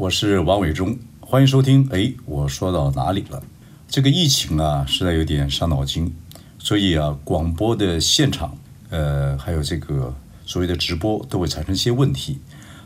[0.00, 1.86] 我是王伟忠，欢迎收听。
[1.92, 3.42] 哎，我说到哪里了？
[3.86, 6.10] 这个疫情啊，实在有点伤脑筋，
[6.58, 8.56] 所以啊，广播的现场，
[8.88, 10.14] 呃，还有这个
[10.46, 12.38] 所谓的直播，都会产生一些问题。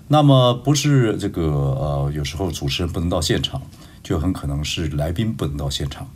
[0.08, 3.62] 那么不是这个呃，有时候主持人不能到现场，
[4.02, 6.10] 就很可能是来宾不能到现场，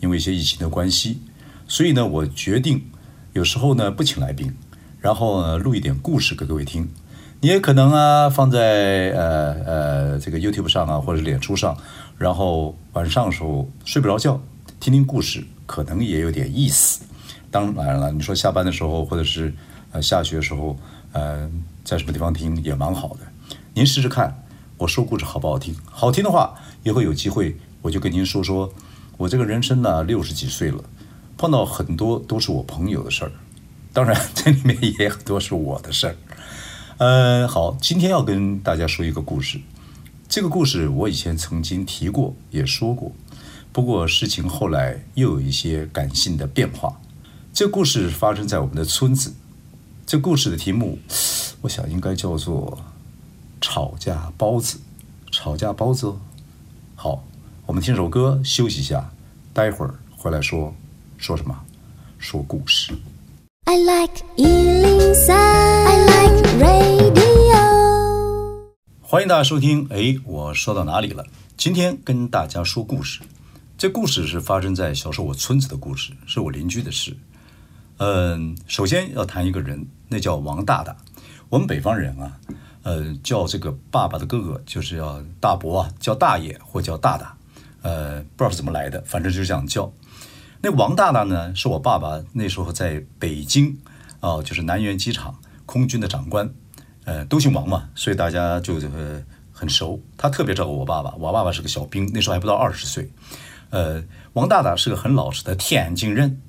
[0.00, 1.22] 因为一些疫情的关系。
[1.66, 2.84] 所以呢，我决定
[3.32, 4.52] 有时候呢不请来宾，
[5.00, 6.86] 然后呢录一点故事给各位听。
[7.44, 11.76] 你也可能啊，放在呃呃这个 YouTube 上啊，或者脸书上，
[12.16, 14.40] 然后晚上的时候睡不着觉，
[14.80, 17.04] 听听故事，可能也有点意思。
[17.50, 19.52] 当然了，你说下班的时候，或者是
[19.92, 20.74] 呃下学的时候，
[21.12, 21.46] 呃
[21.84, 23.18] 在什么地方听也蛮好的。
[23.74, 24.42] 您试试看，
[24.78, 25.76] 我说故事好不好听？
[25.84, 28.72] 好听的话，以后有机会我就跟您说说，
[29.18, 30.82] 我这个人生呢六十几岁了，
[31.36, 33.32] 碰到很多都是我朋友的事儿，
[33.92, 36.16] 当然这里面也很多是我的事儿。
[36.98, 39.60] 呃，好，今天要跟大家说一个故事。
[40.28, 43.10] 这个故事我以前曾经提过，也说过。
[43.72, 47.00] 不过事情后来又有一些感性的变化。
[47.52, 49.34] 这故事发生在我们的村子。
[50.06, 51.00] 这故事的题目，
[51.62, 52.78] 我想应该叫做
[53.60, 54.78] “吵架包子”。
[55.32, 56.14] 吵架包子。
[56.94, 57.24] 好，
[57.66, 59.10] 我们听首歌休息一下，
[59.52, 60.72] 待会儿回来说
[61.18, 61.58] 说什么？
[62.18, 62.94] 说故事。
[63.64, 64.22] I like
[66.58, 67.56] Radio，
[69.02, 69.86] 欢迎大家收听。
[69.90, 71.24] 哎，我说到哪里了？
[71.56, 73.20] 今天跟大家说故事。
[73.76, 77.16] 这故事是发生在小时候我村子的故事，是我邻居的事。
[77.96, 80.96] 嗯，首先要谈一个人，那叫王大大。
[81.48, 82.38] 我们北方人啊，
[82.82, 87.36] 呃，叫这个爸爸的哥哥，就是要大伯啊，叫大爷或叫大大。
[87.82, 89.92] 呃，不知道是怎么来的，反正就是这样叫。
[90.62, 93.78] 那王大大呢，是我爸爸那时候在北京
[94.20, 96.52] 啊，就是南苑机场空军的长官。
[97.04, 100.00] 呃，都姓王嘛，所以大家就呃很熟。
[100.16, 103.10] 他特别照顾我爸爸，我爸爸是个小兵，那时候还不到二十岁。
[103.68, 106.40] 呃，王大大是个很老实的天津人，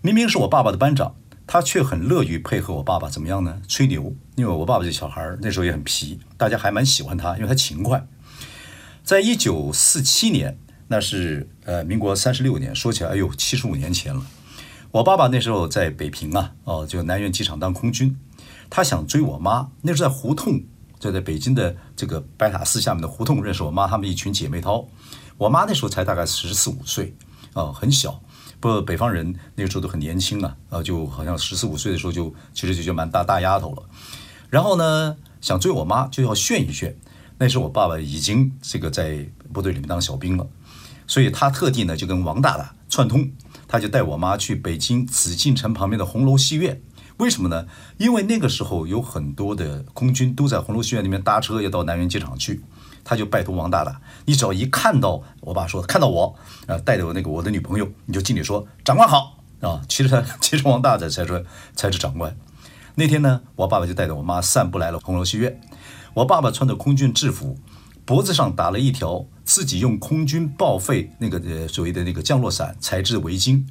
[0.00, 1.16] 明明是我爸爸的班长，
[1.48, 3.08] 他却很乐于配合我爸爸。
[3.08, 3.60] 怎么样呢？
[3.66, 8.06] 吹牛，因为我爸爸这小孩那时候也很皮，大家还蛮喜欢他，因为他勤快。
[9.02, 14.24] 在一九四七年，那是呃民国三十六年，说起来，哎呦，七十五年前了。
[14.92, 18.16] 我爸爸那时候在北平啊，哦，就南苑机场当空军。
[18.74, 20.58] 他想追我妈，那时候在胡同，
[20.98, 24.88] 就在北京的这个白塔寺下面的胡同认识我妈，他们一群姐妹淘。
[25.36, 27.14] 我妈那时候才大概十四五岁，
[27.52, 28.18] 啊，很小。
[28.60, 33.82] 不北方人那个时候都很年轻啊，啊，就好像十四五岁的时候就其实就就蛮大大丫头了。
[34.48, 36.96] 然后呢，想追我妈就要炫一炫。
[37.36, 40.48] 那时候我爸爸已经这个在部队里面当小兵了，
[41.06, 43.30] 所以他特地呢就跟王大大串通，
[43.68, 46.80] 他就带我妈去北京紫禁城旁边的红楼戏院。
[47.22, 47.66] 为什么呢？
[47.98, 52.60] 因为那个时候有很多的空军都在红楼戏院里面搭车要到南苑机场去，
[53.04, 56.34] 他就拜托王大大，你只要一看到我爸说看到我，
[56.66, 59.80] 啊，带着我那个我的女朋友，你就敬礼说长官好啊。
[59.88, 61.40] 其实他 其实王大大才说
[61.76, 62.36] 才是长官。
[62.96, 65.60] 那天呢，我爸爸就带着我妈散步来了红楼戏院。
[66.14, 67.56] 我爸爸穿着空军制服，
[68.04, 73.64] 脖子上打了一条自己用空军报废那个呃所谓的那个降落伞材质的围巾。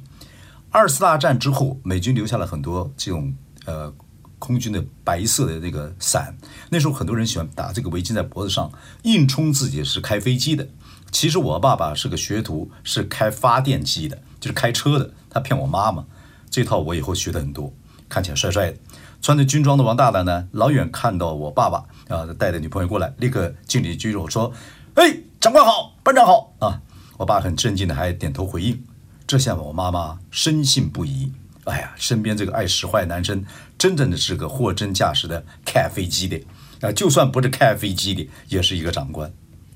[0.74, 3.34] 二次大战之后，美军留下了很多这种
[3.66, 3.92] 呃
[4.38, 6.36] 空军的白色的那个伞。
[6.70, 8.70] 那时候很多人喜欢打这个围巾在脖子上，
[9.02, 10.68] 硬充自己是开飞机的。
[11.10, 15.12] 其实我爸爸是个学徒，是开发电机的，就是开车的。
[15.28, 16.04] 他骗我妈妈，
[16.50, 17.72] 这套我以后学的很多，
[18.08, 18.78] 看起来帅帅的。
[19.20, 24.52] 穿着军装的王大大呢，老远看到我爸爸啊带着女朋友过来，立刻敬礼鞠躬说
[24.96, 26.82] ：“哎，长官好，班长好啊！”
[27.18, 28.82] 我爸很镇静的还点头回应。
[29.26, 31.30] 这下我妈妈深信不疑。
[31.64, 33.44] 哎呀，身边这个爱使坏男生，
[33.78, 36.36] 真正的是个货真价实的开飞机的
[36.80, 36.90] 啊！
[36.90, 39.32] 就算不是开飞机的，也是一个长官。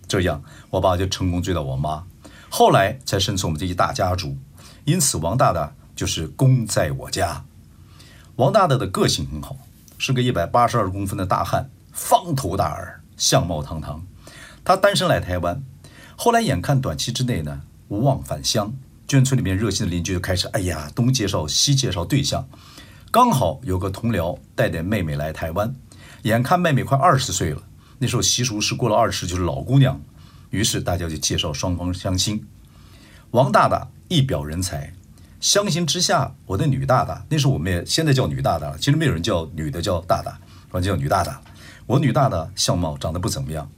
[0.09, 2.05] 这样，我爸就成功追到我妈，
[2.49, 4.37] 后来才生出我们这一大家族。
[4.85, 7.45] 因此，王大大就是功在我家。
[8.35, 9.57] 王大大的个性很好，
[9.97, 14.05] 是个一百八十二公分的大汉，方头大耳，相貌堂堂。
[14.65, 15.63] 他单身来台湾，
[16.17, 18.75] 后来眼看短期之内呢，无望返乡。
[19.09, 22.49] 眷村里面热心的邻居就开始，哎呀，东介绍西介绍对象，
[23.11, 25.73] 刚好有个同僚带点妹妹来台湾，
[26.23, 27.63] 眼看妹妹快二十岁了，
[27.99, 30.01] 那时候习俗是过了二十就是老姑娘，
[30.51, 32.45] 于是大家就介绍双方相亲。
[33.31, 34.93] 王大大一表人才，
[35.41, 40.37] 相形之下，我的女大大那时候我们也现在叫女大大了，其实没有人叫女的叫大大，
[40.69, 41.41] 反正叫女大大。
[41.87, 43.71] 我女大大相貌长得不怎么样，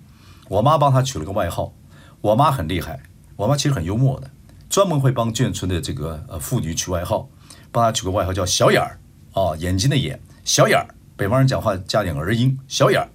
[0.48, 1.74] 我妈帮她取了个外号。
[2.22, 3.02] 我妈很厉害，
[3.36, 4.31] 我妈其实很幽默的，
[4.69, 7.29] 专门会帮眷村的这个呃妇女取外号，
[7.73, 8.99] 帮她取个外号叫小眼儿
[9.32, 10.87] 啊，眼睛的眼，小眼儿。
[11.17, 13.09] 北方人讲话加点儿音，小眼儿，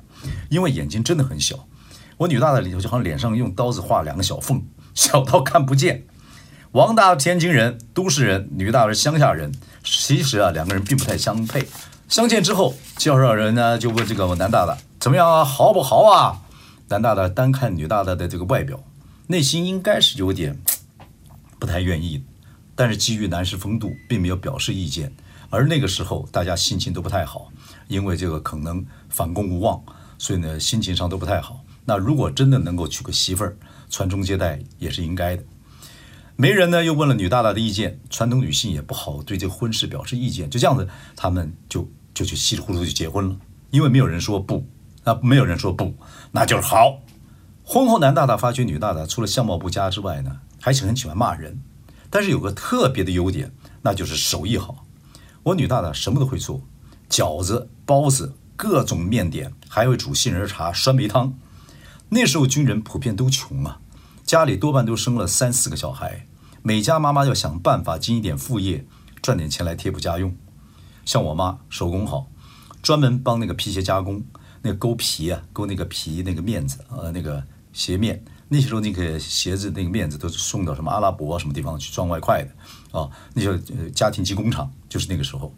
[0.49, 1.67] 因为眼睛真的很小。
[2.17, 4.61] 我女大大里头就好像脸上用刀子划两个小缝，
[4.93, 6.05] 小到看不见。
[6.73, 9.53] 王大天津人，都市人，女大是乡下人，
[9.83, 11.67] 其实啊两个人并不太相配。
[12.09, 16.41] 相见之后，介绍人呢就问这个男大大怎么样啊，好不好啊？
[16.89, 18.79] 男大大单看女大大的这个外表。
[19.27, 20.59] 内心应该是有点
[21.63, 22.21] 不太愿意，
[22.75, 25.09] 但是基于男士风度，并没有表示意见。
[25.49, 27.49] 而那个时候，大家心情都不太好，
[27.87, 29.81] 因为这个可能反攻无望，
[30.17, 31.63] 所以呢，心情上都不太好。
[31.85, 33.55] 那如果真的能够娶个媳妇儿，
[33.89, 35.43] 传宗接代也是应该的。
[36.35, 40.85] 媒人呢又问了女大大的意见，传统女性也不好对这婚事表示意见，就这样子，
[41.15, 43.37] 他们就就去稀里糊涂就结婚了，
[43.71, 44.67] 因为没有人说不，
[45.05, 45.95] 那没有人说不，
[46.29, 46.99] 那就是好。
[47.63, 51.59] 婚后，男大大发觉女大大除了相貌不佳之外呢，还是很喜欢骂人。
[52.09, 53.51] 但是有个特别的优点，
[53.81, 54.85] 那就是手艺好。
[55.43, 56.61] 我女大大什么都会做，
[57.09, 61.37] 饺子、包子、各种面点，还会煮杏仁茶、酸梅汤。
[62.07, 63.81] 那时候军人普遍都穷啊，
[64.23, 66.27] 家里多半都生了三四个小孩，
[66.61, 68.85] 每家妈妈要想办法经一点副业，
[69.21, 70.33] 赚点钱来贴补家用。
[71.03, 72.27] 像我妈手工好，
[72.81, 74.23] 专门帮那个皮鞋加工，
[74.61, 77.43] 那个钩皮啊，勾那个皮那个面子，呃，那个。
[77.73, 78.23] 鞋面
[78.53, 83.57] 那些时候那个鞋子那个面子都是送到什么阿拉伯什么地方去赚外快的啊，那时候
[83.95, 85.51] 家庭机工厂就是那个时候。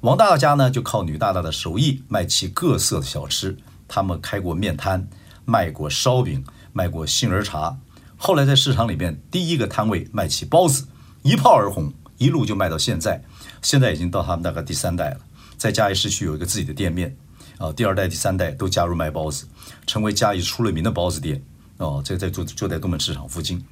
[0.00, 3.54] 王大大家呢就靠女大大的手艺卖起各色的小吃，
[3.86, 5.06] 他们开过面摊，
[5.44, 6.42] 卖过烧饼，
[6.72, 7.76] 卖过杏仁茶。
[8.16, 10.88] 后来在市场里面第一个摊位卖起包子，
[11.20, 13.22] 一炮而红，一路就卖到现在。
[13.60, 15.20] 现在已经到他们大概第三代了，
[15.58, 17.14] 在嘉义市区有一个自己的店面。
[17.58, 19.46] 啊，第二代、第三代都加入卖包子，
[19.86, 21.40] 成为嘉义出了名的包子店。
[21.82, 23.62] 哦，这在就就在东门市场附近。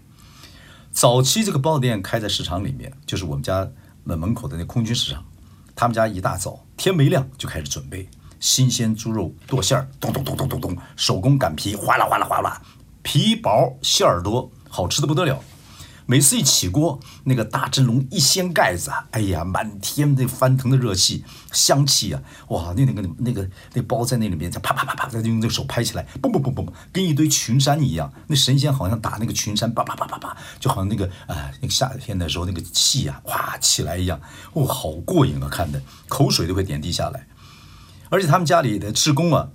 [0.91, 3.69] 早期这个包子店开在市场里面，就是我们家
[4.03, 5.25] 门门口的那空军市场。
[5.77, 8.07] 他们家一大早天没亮就开始准备
[8.39, 12.61] 新鲜猪肉剁馅儿，咚咚咚咚咚咚，手工擀皮，哗啦哗啦哗啦，
[13.03, 15.43] 皮薄馅儿多，好吃的不得了。
[16.11, 28.12] 每次一起锅，那个大蒸笼一掀盖子啊，哎呀，满天那翻腾的热气、香气啊，哇，那那个那个那包在那里面，再啪啪啪啪，再用那个手拍起来，嘣嘣嘣嘣，跟一堆群山一样。
[28.27, 34.21] 那神仙好像打那个群山，啪啪啪啪啪，就好像那个啊，那个夏天的时候那个气啊，哗起来一样，
[34.55, 37.25] 哇，好过瘾啊，看的口水都会点滴下来。
[38.09, 39.49] 而且他们家里的职工啊，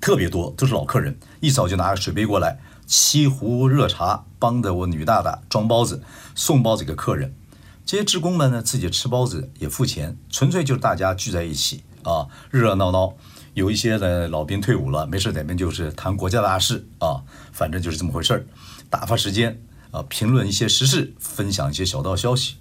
[0.00, 2.58] 特别多，都是老客人，一早就拿个水杯过来。
[2.88, 6.02] 沏壶热茶，帮着我女大大装包子，
[6.34, 7.34] 送包子给客人。
[7.84, 13.14] 这些职工们呢，自己吃包子也付钱，纯粹就是大家聚在一起啊，热热闹闹。
[13.54, 17.22] 有一些的老兵退伍了，没事在那边就是谈国家大事啊，
[17.52, 18.46] 反正就是这么回事儿，
[18.90, 19.60] 打发时间
[19.90, 22.56] 啊，评论一些时事，分享一些小道消息。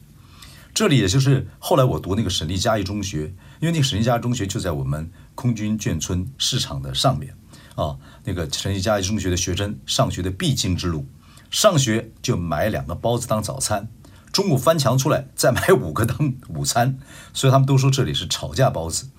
[0.73, 7.35] 这里也就是后来我读那个省立嘉义中学，因为那个省立嘉义中学就在我们空军眷村市场的上面。
[7.75, 11.05] 啊，那个省立嘉义中学的学生上学的必经之路，
[11.51, 13.89] 上学就买两个包子当早餐，
[14.31, 16.97] 中午翻墙出来再买五个当 午餐，
[17.33, 19.09] 所以他们都说这里是吵架包子。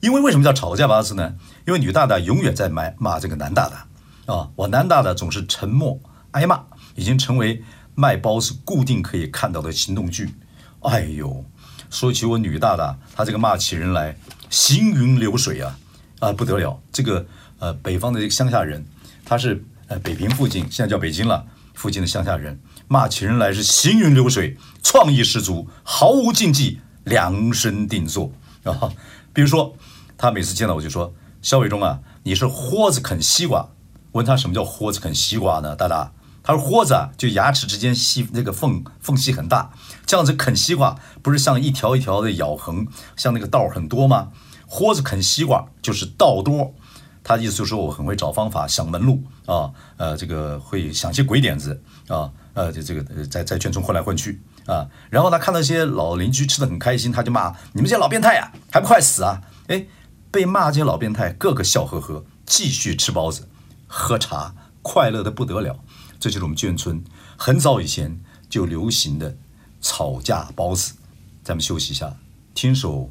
[0.00, 1.36] 因为为什么叫吵架包子呢？
[1.66, 6.00] 因为女大大永远在骂骂这个男大大啊，我男大大总是沉默
[6.32, 6.64] 挨骂，
[6.96, 7.62] 已经成为
[7.94, 10.34] 卖包子固定可以看到的行动剧。
[10.80, 11.44] 哎呦，
[11.90, 14.16] 说起我女大大，她这个骂起人来
[14.48, 15.78] 行云流水啊
[16.18, 17.24] 啊不得了，这个。
[17.60, 18.84] 呃，北方的一个乡下人，
[19.24, 28.32] 他是呃北平附近，现在叫北京了，附近的乡下人，骂起人来是行云流水，创意十足，毫无禁忌，量身定做
[28.64, 28.90] 啊。
[29.32, 29.76] 比如说，
[30.16, 33.68] 他每次见到我就说：“肖伟忠啊，你是豁子啃西瓜。”
[34.12, 35.76] 问他什么叫豁子啃西瓜呢？
[35.76, 36.12] 大大，
[36.42, 39.70] 他说豁子啊，就牙齿之间细那个缝缝隙很大，
[40.06, 44.30] 这样子啃西瓜不是像一条一条的咬痕，像那个道很多吗？
[44.66, 46.74] 豁子啃西瓜就是道多。
[47.22, 59.40] 他的意思就是说我很会找方法想门路啊，呃，这个会想些鬼点子啊，呃，这这个在在眷村混来混去啊，然后他看到一些老邻居吃的很开心，他就骂你们这些老变态呀，还不快死啊！
[59.68, 59.86] 哎，
[60.30, 63.48] 被骂这些老变态个个笑呵呵，继续吃包子、
[63.86, 65.78] 喝茶，快乐的不得了。
[66.18, 67.02] 这就是我们眷村
[67.36, 69.36] 很早以前就流行的
[69.80, 70.94] 吵架包子。
[71.42, 72.14] 咱们休息一下，
[72.54, 73.10] 听首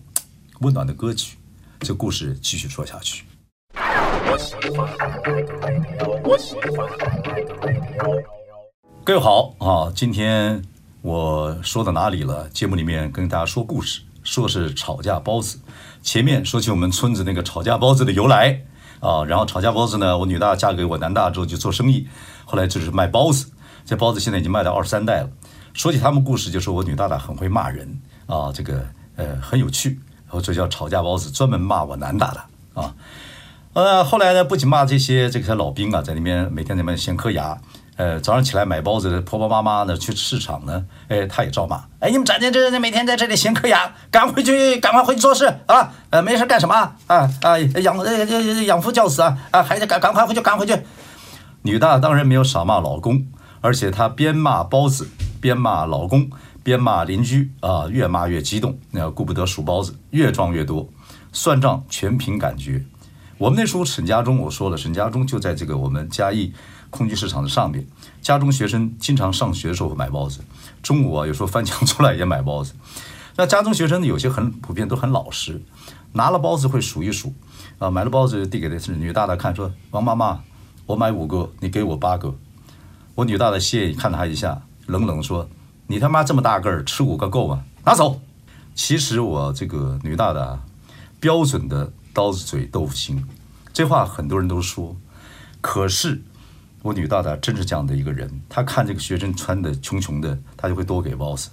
[0.60, 1.38] 温暖的歌曲，
[1.80, 3.24] 这故事继续说下去。
[9.04, 10.62] 各位好啊，今天
[11.02, 12.48] 我说到哪里了？
[12.50, 15.60] 节目里面跟大家说故事，说是吵架包子。
[16.04, 18.62] 前面说起我们村子那个吵架包子的由来
[19.00, 22.08] 啊，然后吵架包子呢，我女大嫁给我男大之后就做生意，
[22.46, 23.52] 后来就是卖包子，
[23.84, 25.30] 这包子现在已经卖到二十三代了。
[25.74, 32.48] 说起他们故事，就说我女大大很会骂人啊，这个呃很有趣，然后这叫吵架包子，专门骂我男大大
[32.80, 32.94] 啊。
[33.74, 37.58] 呃，后来呢，不仅骂这些这些老兵啊，在里面每天在那边闲嗑牙。
[37.98, 41.84] 呃，早上起来买包子的婆婆妈妈呢，去市场呢，哎，他也照骂。
[42.00, 45.92] 哎，你们整天这这每天在这里闲嗑牙，赶回去，赶快回去做事啊！
[46.10, 47.30] 呃，没事干什么啊？
[47.42, 48.26] 啊，养呃
[48.64, 49.38] 养父教子啊！
[49.52, 50.76] 啊，还得赶赶快回去，赶回去。
[51.64, 53.28] 女大当然没有少骂老公，
[53.60, 55.10] 而且她边骂包子，
[55.42, 56.30] 边骂老公，
[56.64, 60.88] 边骂邻居啊，越骂越激动，那顾不得数包子，越装越多，
[61.34, 62.82] 算账全凭感觉。
[63.40, 66.54] 我们那时候沈家中，我说了，沈家中就在这个我们嘉义。
[66.92, 67.86] 空军市场的上面，
[68.20, 70.42] 家中学生经常上学的时候买包子，
[70.82, 72.74] 中午啊有时候翻墙出来也买包子。
[73.38, 75.62] 那家中学生呢，有些很普遍都很老实，
[76.14, 77.32] 拿了包子会数一数，
[77.78, 80.42] 啊，买了包子递给的是女大大看，说：“王妈妈，
[80.88, 82.34] 我买五个，你给我八个。”
[83.14, 85.48] 我女大大谢意看了他一下，冷冷说
[85.86, 87.64] ：“你他妈这么大个儿，吃五个够吗？
[87.86, 88.20] 拿走。”
[88.74, 90.60] 其实我这个女大大
[91.20, 93.26] 标准的刀子嘴豆腐心，
[93.72, 94.94] 这话很多人都说，
[95.62, 96.22] 可是。
[96.82, 101.50] 我女大大真是这样的一个人，她看这个学生穿的穷穷的，她就会多给包子，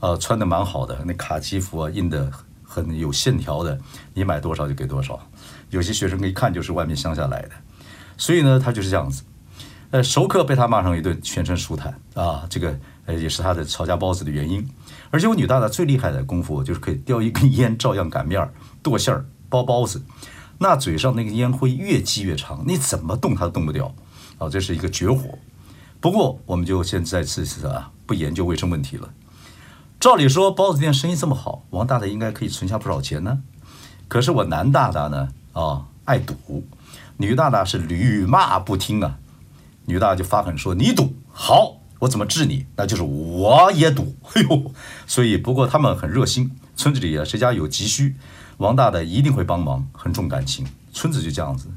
[0.00, 2.30] 呃，穿的蛮好的，那卡其服啊，印的
[2.62, 3.78] 很有线条的，
[4.12, 5.18] 你买多少就给多少。
[5.70, 7.50] 有些学生一看就是外面乡下来的，
[8.18, 9.22] 所以呢，他就是这样子。
[9.90, 14.66] 呃，熟客被他骂上一顿，全身舒坦啊，这个呃也是他的吵架包子的原因。
[15.10, 18.46] 而且我女大大最厉害的功夫就是可以叼一根烟照样擀面
[18.82, 20.02] 剁馅儿包包子，
[20.58, 23.94] 那嘴上那个烟灰越积越长，你怎么动它都动不掉。
[24.38, 25.38] 啊，这是一个绝活。
[26.00, 29.08] 不过，我们就先再次次啊，不研究卫生问题了。
[29.98, 33.42] 照理说，包子店生意这么好，王大大应该可以存下不少钱呢。
[34.08, 36.34] 可是我男大大呢，啊，爱赌；
[37.16, 39.18] 女大大是屡骂不听啊。
[39.86, 42.66] 女大就发狠说：“你赌好，我怎么治你？
[42.76, 44.14] 那就是我也赌。
[44.34, 44.70] ”哎呦，
[45.06, 48.14] 所以不过他们很热心，村子里啊，谁家有急需，
[48.58, 50.66] 王大大一定会帮忙，很重感情。
[50.92, 51.68] 村子就这样子。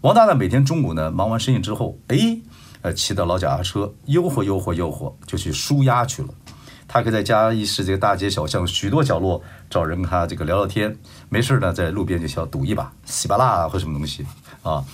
[0.00, 2.38] 王大大每天中午呢，忙完生意之后，哎，
[2.82, 6.28] 呃，骑到老脚踏车，悠活悠活悠活，就去纾压去了。
[6.88, 10.96] 他可以在嘉义市这个大街小巷许多角落找人跟他这个聊聊天，
[11.28, 14.24] 没事呢，在路边就想赌一把，稀巴烂或什么东西
[14.62, 14.84] 啊。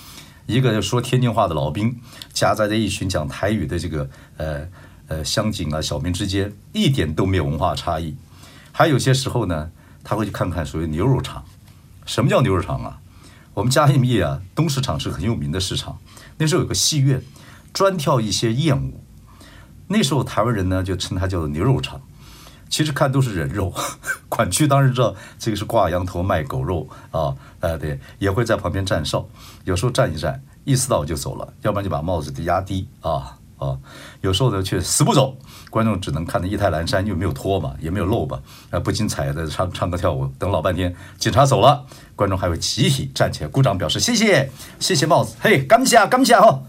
[0.45, 1.95] 一个说天津话的老兵，
[2.33, 4.67] 夹杂在一群讲台语的这个呃
[5.07, 8.15] 呃乡警啊小民之间，一点都没有文化差异。
[8.73, 9.71] 还有些时候呢，
[10.03, 11.45] 他会去看看所谓牛肉场。
[12.05, 12.99] 什么叫牛肉场啊？
[13.53, 15.99] 我们嘉义业啊，东市场是很有名的市场。
[16.37, 17.21] 那时候有个戏院，
[17.71, 19.01] 专跳一些艳舞。
[19.87, 22.01] 那时候台湾人呢，就称它叫做牛肉场。
[22.67, 23.71] 其实看都是人肉，
[24.27, 29.29] 管区当然知道这个是挂羊头卖狗肉啊，呃，对，也会在旁边站哨，
[29.63, 33.37] 有时候站一站，意思到就走了，要不然就把帽子低压低啊。
[33.63, 33.77] 啊，
[34.21, 35.37] 有时候呢却死不走，
[35.69, 46.61] 观众只能看得一台蓝衫，又没有脱嘛，也没有露吧，啊，不精彩的唱唱歌跳舞，等老半天，警察走了，观众还会集体站起来鼓掌表示谢谢，谢谢帽子，嘿，感谢感谢哈。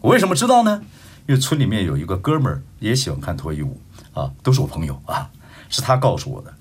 [0.00, 0.82] 我为什么知道呢？
[1.26, 3.80] 因为村里面有一个哥们儿也喜欢看脱衣舞
[4.12, 5.30] 啊，都是我朋友啊，
[5.68, 6.52] 是他告诉我的。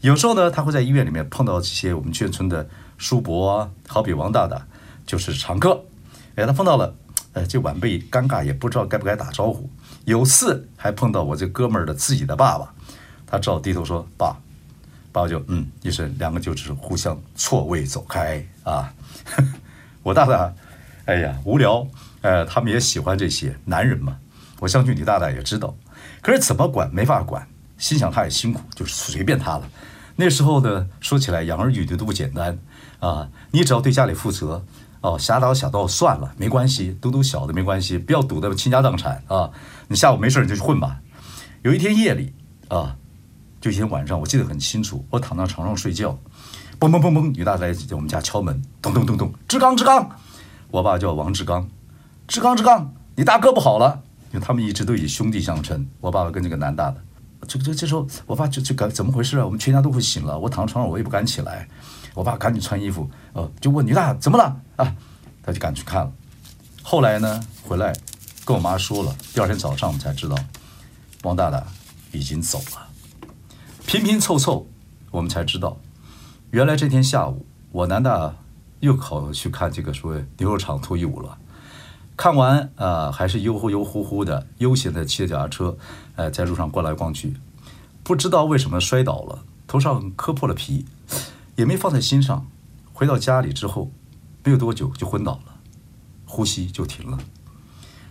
[0.00, 4.66] 有时候呢，他会在医院里面碰到这些我们眷村的叔伯啊，好比王大大
[5.06, 5.84] 就是常客，
[6.36, 6.94] 哎，他碰到了。
[7.34, 9.68] 呃，这晚辈尴尬，也不知道该不该打招呼。
[10.06, 12.72] 有次还碰到我这哥们儿的自己的爸爸，
[13.26, 14.36] 他只好低头说：“爸。”
[15.12, 18.92] 爸就嗯一声，两个就只是互相错位走开啊。
[20.02, 20.52] 我大大，
[21.04, 21.86] 哎呀无聊，
[22.20, 24.16] 呃，他们也喜欢这些男人嘛。
[24.58, 25.76] 我相信你大大也知道，
[26.20, 27.46] 可是怎么管没法管，
[27.78, 29.70] 心想他也辛苦，就是随便他了。
[30.16, 32.58] 那时候呢，说起来养儿育女都不简单
[32.98, 34.64] 啊，你只要对家里负责。
[35.04, 39.50] 哦，侠盗小盗算了，没关系，赌赌小的没关系，不要赌的倾家荡产啊！
[39.86, 40.98] 你下午没事你就去混吧。
[41.60, 42.32] 有一天夜里
[42.68, 42.96] 啊，
[43.60, 46.18] 就一天晚上，我记得很清楚，我躺在床上睡觉，
[46.80, 50.08] 嘣嘣嘣嘣，女大大在我们家敲门，咚咚咚咚，志刚志刚，
[50.70, 51.68] 我爸叫王志刚，
[52.26, 54.00] 志刚志刚，你大哥不好了，
[54.32, 56.96] 因为他们一直都以兄弟相称，我爸爸跟这个男大的，
[57.46, 59.44] 这这这时候我爸就就感怎么回事啊？
[59.44, 61.68] 我们全家都会醒了，我躺床上我也不敢起来。
[62.14, 64.96] 我爸赶紧穿衣服，呃，就问女大怎么了啊？
[65.42, 66.12] 他就赶去看了。
[66.82, 67.92] 后来呢，回来
[68.44, 69.14] 跟我妈说了。
[69.34, 70.36] 第二天早上我们才知道，
[71.22, 71.66] 王大大
[72.12, 72.86] 已经走了。
[73.86, 74.66] 拼拼凑凑，
[75.10, 75.76] 我们才知道，
[76.50, 78.34] 原来这天下午我男大
[78.80, 81.36] 又跑去看这个所谓牛肉场脱衣舞了。
[82.16, 85.76] 看完啊、呃，还是悠悠乎乎的悠闲的骑着脚踏车，
[86.14, 87.34] 呃，在路上逛来逛去，
[88.02, 90.86] 不知道为什么摔倒了，头上磕破了皮，
[91.56, 92.46] 也没放在心上。
[92.92, 93.90] 回到家里之后，
[94.44, 95.60] 没有多久就昏倒了，
[96.24, 97.18] 呼吸就停了。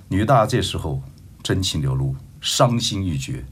[0.09, 1.01] 女大这时候
[1.41, 3.45] 真情流露，伤心欲绝，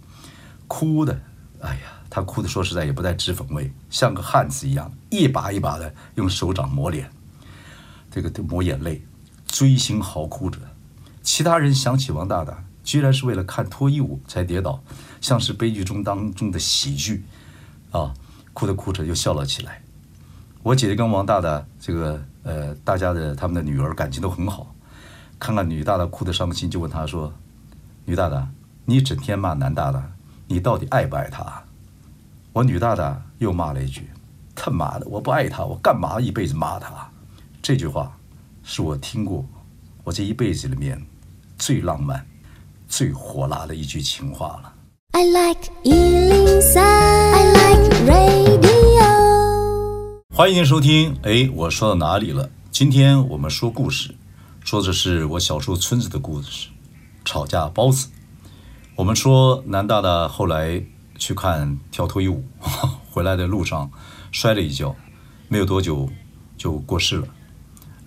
[0.68, 1.22] 哭的，
[1.62, 7.10] 哎呀，她哭的说实在也不带脂粉味，像个汉子一样，一把一把的用手掌抹脸，
[8.12, 9.06] 这个抹眼泪。
[9.48, 10.60] 锥心嚎哭着，
[11.22, 14.82] 其他人想起王大大，居然是为了看脱衣舞才跌倒，
[15.20, 17.26] 像是悲剧中当中的喜剧，
[17.92, 18.14] 啊，
[18.54, 19.81] 哭着哭着又笑了起来。
[20.64, 24.74] 我姐姐跟王大大这个呃，大家的他们的女儿感情都很好，
[25.40, 27.34] 看看女大大哭得伤心，就问她说
[28.06, 28.48] ：“女大大，
[28.86, 30.12] 你整天骂男大大，
[30.48, 31.64] 你到底爱不爱他？”
[32.54, 34.10] 我女大大又骂了一句
[34.56, 37.10] ：“他妈的，我不爱他，我干嘛一辈子骂他？”
[37.62, 38.12] 这句话。
[38.64, 39.44] 是我听过
[40.04, 41.02] 我这一辈子里面
[41.58, 42.24] 最浪漫、
[42.88, 44.72] 最火辣的一句情话了。
[45.14, 47.61] I like 103, I like。
[50.42, 52.50] 欢迎收听，哎，我说到哪里了？
[52.72, 54.16] 今天我们说故事，
[54.62, 56.70] 说的是我小时候村子的故事。
[57.24, 58.08] 吵架包子。
[58.96, 60.84] 我们说南大大后来
[61.20, 62.44] 去看跳脱衣舞，
[63.12, 63.92] 回来的路上
[64.32, 64.96] 摔了一跤，
[65.48, 66.10] 没有多久
[66.58, 67.28] 就过世了。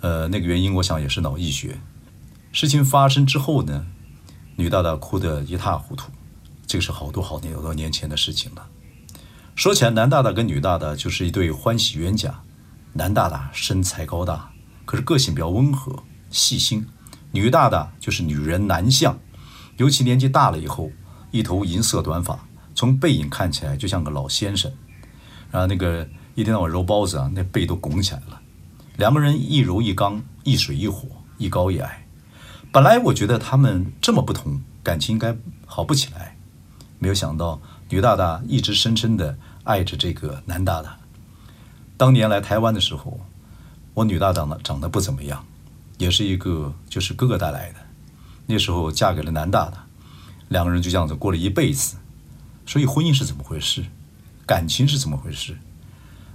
[0.01, 1.79] 呃，那个原因我想也是脑溢血。
[2.51, 3.87] 事情发生之后呢，
[4.57, 6.11] 女大大哭得一塌糊涂。
[6.67, 8.67] 这个是好多好多好多年前的事情了。
[9.57, 12.43] 说起来，男大大跟女大大就是一对欢喜冤家。
[12.93, 14.51] 男大大身材高大，
[14.85, 16.83] 可是个性比较温和细心；
[17.31, 19.17] 女大大就是女人男相，
[19.77, 20.91] 尤其年纪大了以后，
[21.31, 22.39] 一头银色短发，
[22.75, 24.71] 从背影看起来就像个老先生。
[25.53, 28.41] 然后那个一天到晚揉包子啊，那背都拱起来了。
[28.97, 31.09] 两个人一柔一刚，一水一火，
[31.39, 32.07] 一高一矮。
[32.73, 36.37] 本来我觉得他们这么不同，感情应该好不起来。
[36.99, 40.97] 没有想到女大大一直深深的爱着这个男大大。
[41.97, 43.21] 当年来台湾的时候，
[43.95, 45.45] 我女大长得长得不怎么样，
[45.99, 47.77] 也是一个就是哥哥带来的。
[48.47, 49.87] 那时候嫁给了男大大，
[50.49, 51.97] 两个人就这样子过了一辈子。
[52.67, 53.85] 所以婚姻是怎么回事？
[54.47, 55.57] 感情是怎么回事？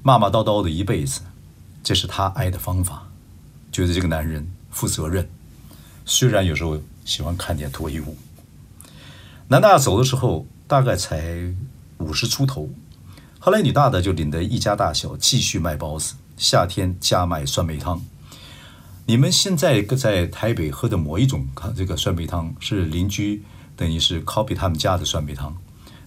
[0.01, 1.21] 骂骂叨叨的一辈子。
[1.81, 3.07] 这是他爱的方法，
[3.71, 5.29] 觉得这个男人负责任，
[6.05, 8.17] 虽然有时候喜欢看点脱衣舞。
[9.47, 11.51] 男大走的时候大概才
[11.97, 12.69] 五十出头，
[13.41, 18.01] 后来女大的就领着一家大小继续卖包子，夏天加卖酸梅汤。
[19.05, 23.41] 你们现在在台北喝的某一种这个酸梅汤是邻居
[23.77, 25.55] 等于是 copy 他们家的酸梅汤，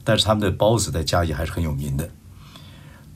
[0.05, 2.11] 但是他们的包子在嘉义还是很有名的。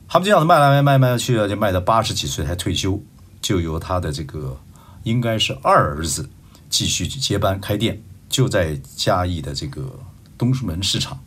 [0.07, 2.99] 他们这样子卖来卖卖卖去，就卖到八十几岁才退休，
[3.39, 4.59] 就由他的这个
[5.03, 6.27] 应该是二儿子
[6.71, 9.99] 继续接班开店，就在嘉义的这个
[10.39, 11.19] 东门市场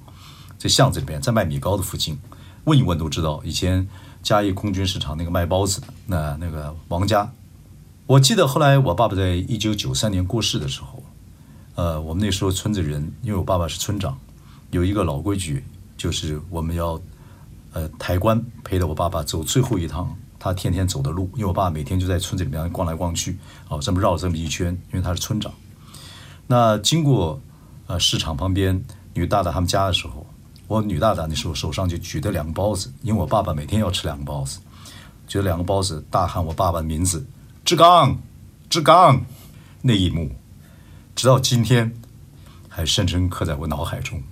[0.58, 2.18] 这巷子里边，在卖米糕的附近，
[2.64, 3.40] 问一问都知道。
[3.44, 3.88] 以前
[4.22, 7.32] 嘉义空军市场那个卖包子的，那那个王家，
[8.06, 11.02] 我记得后来我爸爸在一九九三年过世的时候，
[11.74, 14.18] 呃，我们那时候村子人，因为我爸爸是村长，
[14.70, 15.64] 有一个老规矩，
[15.96, 17.00] 就是我们要。
[17.72, 25.52] 呃，抬棺陪着我爸爸走最后一趟，他天天走的路，因为我爸每天就在村子里面逛来逛去，哦，这么绕这么一圈，因为他是村长。
[26.48, 27.40] 那经过
[27.86, 30.26] 呃市场旁边女大大他们家的时候，
[30.70, 34.60] 我女大大那时候手上就举着两个包子，因为我爸爸每天要吃两个包子，
[35.26, 37.26] 举着两个包子大喊我爸爸的名字，
[37.64, 38.16] 志刚，
[38.68, 39.26] 志刚，
[39.82, 40.30] 那一幕，
[41.16, 41.92] 直到今天
[42.68, 44.22] 还深深刻在我脑海中，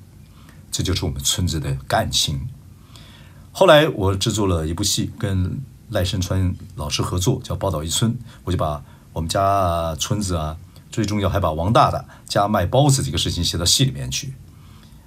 [0.71, 2.49] 这就是我们村子的感情。
[3.51, 8.13] 后来我制作了一部戏，跟赖声川老师合作，叫《宝岛一村》，
[8.45, 8.81] 我就把
[9.13, 10.57] 我们家村子啊，
[10.89, 14.33] 最重要还把王大大家卖包子这个事情写到戏里面去。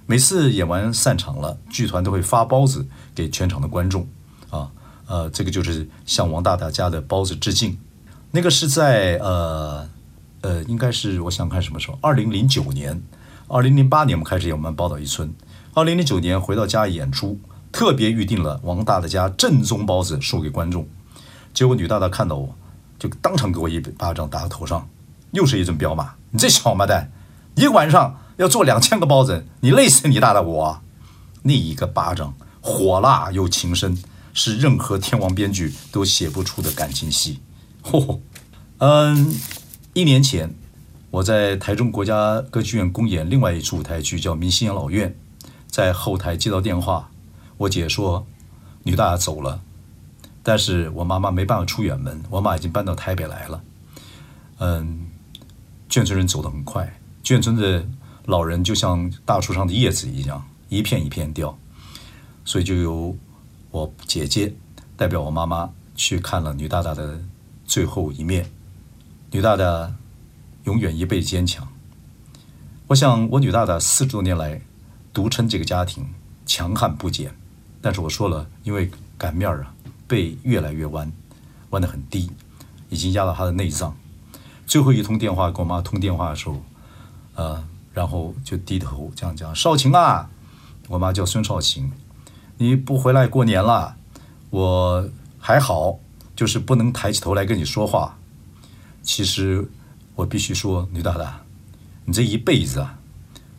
[0.06, 2.86] 每次演完散场了，剧团都会发包子
[3.16, 4.08] 给全场的观众，
[4.50, 4.70] 啊，
[5.08, 7.78] 呃，这个就是向王大大家的包子致敬。
[8.32, 9.88] 那个是在呃
[10.42, 11.98] 呃，应该是我想看什么时候？
[12.02, 13.02] 二零零九年，
[13.48, 15.30] 二零零八年我们开始演我们《宝岛一村》，
[15.74, 17.40] 二零零九年回到家演出。
[17.74, 20.86] 特别预定了王大大家正宗包子送给观众，
[21.54, 22.54] 结果女大大看到我，
[23.00, 24.90] 就当场给我一巴掌打在头上，
[25.32, 27.10] 又是一阵飙骂：“你这小王八蛋，
[27.56, 30.82] 一个晚上要做两千个包子，你累死你大大我啊！”
[31.43, 33.95] 那一个巴掌火辣又情深，
[34.34, 37.39] 是任何天王编剧都写不出的感情戏。
[37.84, 38.19] 嚯，
[38.80, 39.39] 嗯，
[39.93, 40.56] 一年前
[41.12, 45.15] 我在台中国家歌剧院公演另外一出舞台剧叫《明星养老院》，
[45.67, 47.12] 在后台接到电话。
[47.58, 48.25] 我姐说，
[48.82, 49.62] 女大走了，
[50.41, 53.62] 但是我妈妈没办法出远门，我妈已经搬到台北来了。
[54.58, 55.06] 嗯，
[55.88, 57.86] 眷村人走得很快，眷村的
[58.32, 61.54] 老人就像大树上的叶子一样，一片一片掉，
[62.46, 63.13] 所以就由
[63.72, 64.54] 我姐姐
[64.96, 67.20] 代表我妈妈去看了女大大的
[67.65, 68.50] 最后一面。
[69.32, 69.94] 女大大
[70.63, 71.67] 永远一辈坚强。
[72.88, 74.62] 我想我女大大四十多年来
[75.12, 76.08] 独撑这个家庭，
[76.46, 77.36] 强悍不减。
[77.82, 79.74] 但是我说了，因为擀面儿啊。
[80.08, 81.10] 背越来越弯，
[81.70, 82.30] 弯得很低，
[82.89, 83.96] 已经压到她的内脏。
[84.65, 86.62] 最后一通电话跟我妈通电话的时候，
[87.36, 90.30] 呃，然后就低头这样讲：“少晴啊，
[90.88, 91.91] 我妈叫孙少晴，
[92.58, 93.95] 你不回来过年了？
[94.49, 95.99] 我还好，
[96.36, 98.17] 就是不能抬起头来跟你说话。
[99.01, 99.69] 其实
[100.15, 101.41] 我必须说，女大大，
[102.06, 102.97] 你这一辈子啊，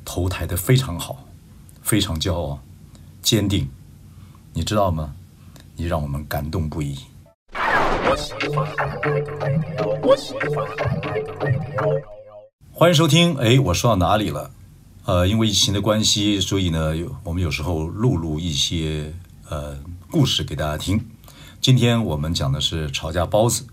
[0.05, 1.25] 头抬得非常好，
[1.83, 2.59] 非常骄傲，
[3.21, 3.69] 坚定，
[4.53, 5.15] 你知道吗？”
[5.75, 6.99] 你让我们感动不已。
[7.55, 8.15] 欢
[12.83, 13.37] 欢迎收听。
[13.37, 14.51] 哎，我说到哪里了？
[15.05, 16.93] 呃，因为疫情的关系，所以呢，
[17.23, 19.15] 我们有时候录录一些
[19.49, 19.79] 呃
[20.11, 21.07] 故事给大家听。
[21.61, 23.69] 今天我们讲的是吵架包子，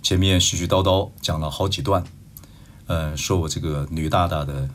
[0.00, 2.04] 前面絮絮叨叨讲了好几段，
[2.86, 4.70] 呃，说我这个女大大的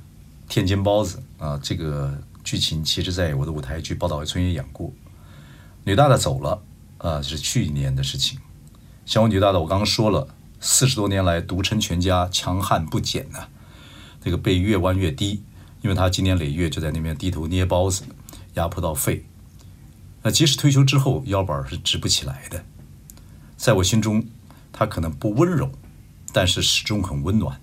[0.50, 4.92] 天津包子啊，这个剧情其实在我的舞台剧《报道村》也演过。
[5.86, 6.62] 女大大走了，
[6.98, 8.38] 啊、是去年的事情。
[9.06, 10.28] 像我女大大，我刚刚说了，
[10.60, 13.48] 四十多年来独撑全家，强悍不减呐、
[14.28, 15.42] 这个背越弯越低，
[15.82, 18.04] 因为他今年累月就在那边低头捏包子，
[18.56, 19.24] 压迫到肺。
[20.22, 22.62] 那即使退休之后，腰板是直不起来的。
[23.56, 24.22] 在我心中，
[24.74, 25.72] 他可能不温柔，
[26.34, 27.58] 但是始终很温暖。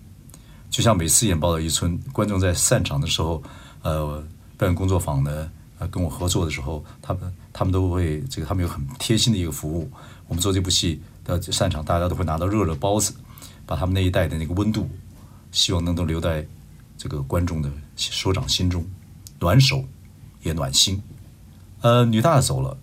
[0.70, 3.42] 就像每次演《报道一村》，观众在散场的时候，
[3.82, 5.50] 呃，表演工作坊呢。
[5.78, 9.90] 呃，跟我合作的时候，他们他们都会这个，他们有很贴心的一个服务。
[10.28, 13.12] 我们做这部戏的散场，大家都会拿到热热包子，
[13.66, 14.88] 把他们那一代的那个温度，
[15.50, 16.46] 希望能够留在
[16.96, 18.84] 这个观众的手掌心中，
[19.40, 19.84] 暖手
[20.42, 21.02] 也暖心。
[21.80, 22.76] 呃，女大走了，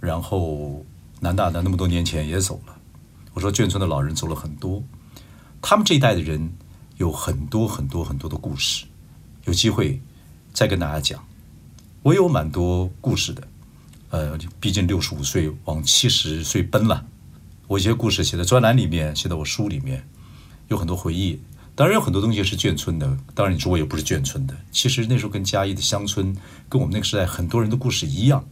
[0.00, 0.84] 然后
[1.20, 2.76] 男大呢那么多年前也走了。
[3.32, 4.82] 我说眷村的老人走了很多，
[5.62, 6.52] 他们这一代的人
[6.96, 8.86] 有很多很多很多的故事，
[9.44, 10.02] 有机会
[10.52, 11.24] 再跟大家讲。
[12.02, 13.46] 我有蛮多故事的，
[14.08, 17.06] 呃，毕竟六十五岁往七十岁奔了，
[17.68, 20.08] 我一些故事写在专栏里面，写在我书里面，
[20.68, 21.38] 有很多回忆。
[21.80, 24.54] 当然有很多东西是眷村的，当然你说我也不是眷村的。
[24.70, 26.36] 其实那时候跟嘉义的乡村，
[26.68, 28.44] 跟我们那个时代很多人的故事一样，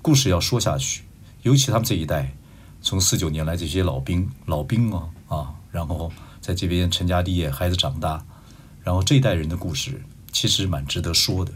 [0.00, 1.02] 故事要说下去。
[1.42, 2.32] 尤其他们这一代，
[2.80, 8.24] 从四九年来这些老兵，老兵啊啊，然后在这边成家立业，孩子长大，
[8.84, 11.52] 然后这一代人的故事其实蛮值得说的。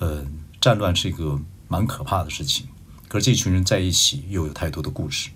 [0.00, 0.26] 呃，
[0.60, 2.66] 战乱是一个蛮可怕的事情，
[3.06, 5.30] 可是这群人在一起又有太多的故事。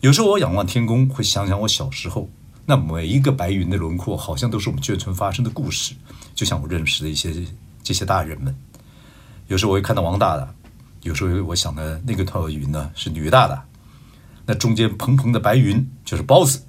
[0.00, 2.30] 有时候我仰望天空，会想想我小时候，
[2.66, 5.94] 那每一个白云的轮廓，好像都是我们眷村发生的故事。
[6.34, 7.34] 就像我认识的一些
[7.82, 8.54] 这些大人们，
[9.48, 10.54] 有时候我会看到王大大，
[11.02, 13.64] 有时候我想的那个套云呢是女大大，
[14.46, 16.62] 那中间蓬蓬的白云就是包子，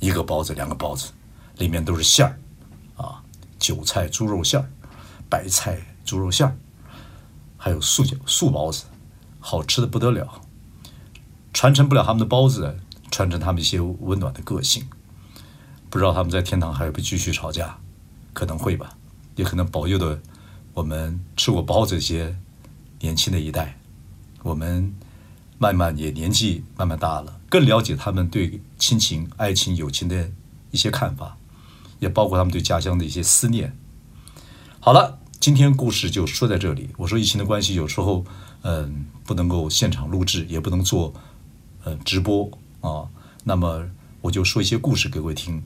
[0.00, 1.10] 一个包子两个包子，
[1.56, 2.38] 里面都是馅儿
[2.96, 3.22] 啊，
[3.58, 4.70] 韭菜猪肉馅儿，
[5.28, 5.78] 白菜。
[6.08, 6.56] 猪肉馅儿，
[7.58, 8.84] 还有素饺、素包子，
[9.40, 10.40] 好吃的不得了。
[11.52, 12.74] 传承不了他们的包子，
[13.10, 14.88] 传承他们一些温暖的个性。
[15.98, 17.76] 不知道他们在天堂还会不会继续吵架？
[18.32, 18.96] 可能会吧，
[19.34, 20.20] 也可能保佑的
[20.72, 22.36] 我们吃过包这些
[23.00, 23.76] 年轻的一代，
[24.44, 24.94] 我们
[25.58, 30.30] 慢慢也年纪慢慢大了，更了解他们对亲情、爱情、友情的
[30.70, 31.36] 一些看法，
[31.98, 33.76] 也包括他们对家乡的一些思念。
[34.78, 35.18] 好了。
[35.40, 36.90] 今天故事就说在这里。
[36.96, 38.24] 我说疫情的关系，有时候
[38.62, 41.14] 嗯不能够现场录制，也不能做
[41.84, 43.06] 呃直播啊。
[43.44, 43.88] 那么
[44.20, 45.62] 我就说一些故事给各位听。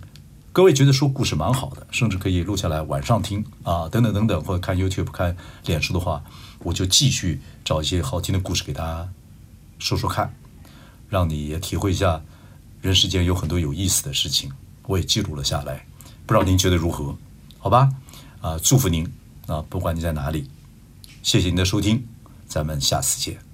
[0.53, 5.35] 各位觉得说故事蛮好的，甚至可以录下来晚上听啊，等等等等，或者看 YouTube 看
[5.65, 6.23] 脸书的话，
[6.59, 9.09] 我就继续找一些好听的故事给大家
[9.79, 10.35] 说说看，
[11.09, 12.23] 让你也体会一下
[12.83, 14.53] 人世间有很多有意思的事情。
[14.87, 15.87] 我也记录了下来，
[16.27, 17.17] 不知道您觉得如何？
[17.59, 17.88] 好吧，
[18.41, 19.11] 啊，祝福您。
[19.47, 20.49] 啊，不管你在哪里，
[21.23, 22.07] 谢谢您的收听，
[22.47, 23.52] 咱们下次见。